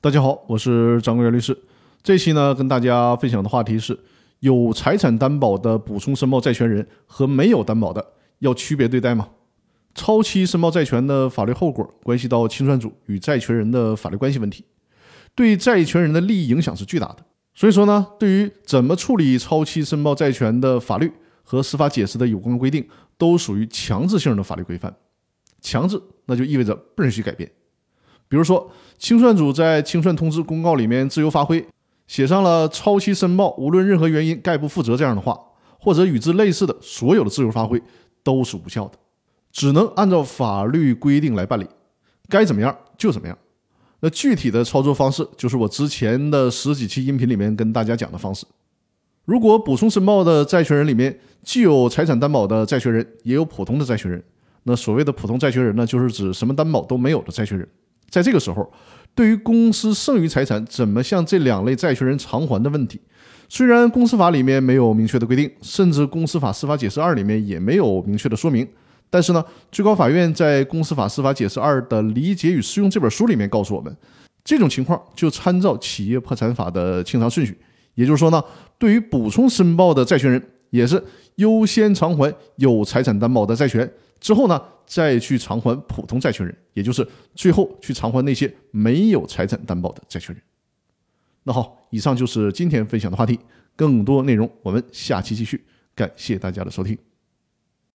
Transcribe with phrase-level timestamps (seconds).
[0.00, 1.58] 大家好，我是张国元律师。
[2.04, 3.98] 这期呢，跟大家分享的话题是：
[4.38, 9.30] 有财产担保的补充申报债权人和没有担保的要区别对待吗？
[9.96, 14.64] 超期申报债权的法律后果关系到清算组与债权人的法律关系问题，
[15.34, 17.16] 对债权人的利益影响是巨大的。
[17.52, 21.10] 所以说呢，对于怎么处理超期申报债权的法律
[21.42, 22.86] 和司法解释的有关规定，
[23.16, 24.94] 都属于强制性的法律规范。
[25.60, 27.50] 强制，那就意味着不允许改变。
[28.28, 31.66] 比如说，清算组在清算通知公告里面自由发挥，
[32.06, 35.38] 写上了超期申报无论任何原因概不负责这样的话，
[35.78, 37.80] 或者与之类似的所有的自由发挥
[38.22, 38.98] 都是无效的，
[39.50, 41.66] 只能按照法律规定来办理，
[42.28, 43.36] 该怎么样就怎么样。
[44.00, 48.46] 那具体的操作方式就是我之前的十几期音频里面跟大家讲的方式。
[49.24, 54.22] 如果补充申报的债权人里面既有财产担保的债权人，也有普通的债权人，
[54.62, 57.68] 那所谓的普通债权人呢，就是指什么担保都没有的债权人。
[58.10, 58.72] 在这个时候，
[59.14, 63.00] 对于公司剩余财产怎么向这两类债权人偿还的问题，
[63.48, 68.66] 虽然公司法里面没有明确的规定，甚至公司法司法解释二里面也没有明确的说明，
[69.10, 73.94] 但是呢，最高法院在公司法司法解释二的理解与适用这本书里面告诉我们，
[74.44, 77.58] 这种情况就参照企业破产法的清偿顺序，
[77.94, 78.42] 也就是说呢，
[78.78, 81.02] 对于补充申报的债权人，也是
[81.36, 83.90] 优先偿还有财产担保的债权。
[84.20, 90.42] 之后呢，再去偿还普通债权人，也就是最后去偿还那些没有财产担保的债权人。
[91.44, 93.38] 那好，以上就是今天分享的话题，
[93.76, 95.64] 更多内容我们下期继续。
[95.94, 96.98] 感谢大家的收听。